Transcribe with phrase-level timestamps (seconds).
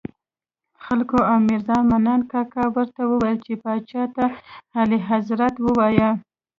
[0.83, 4.25] خلکو او میرزا منان کاکا ورته ویل چې پاچا ته
[4.77, 6.09] اعلیحضرت ووایه.